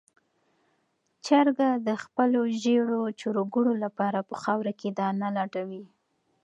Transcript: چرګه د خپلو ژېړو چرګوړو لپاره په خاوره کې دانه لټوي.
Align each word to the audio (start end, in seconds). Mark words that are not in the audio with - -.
چرګه 1.25 1.69
د 1.87 1.89
خپلو 2.03 2.41
ژېړو 2.61 3.01
چرګوړو 3.19 3.73
لپاره 3.83 4.19
په 4.29 4.35
خاوره 4.43 4.71
کې 4.79 4.89
دانه 4.99 5.27
لټوي. 5.37 5.83